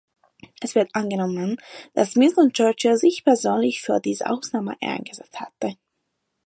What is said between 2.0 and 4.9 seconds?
Winston Churchill sich persönlich für diese Ausnahme